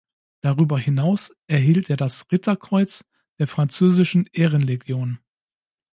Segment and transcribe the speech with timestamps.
[0.41, 3.05] Darüber hinaus erhielt er das Ritterkreuz
[3.37, 5.19] der französischen Ehrenlegion.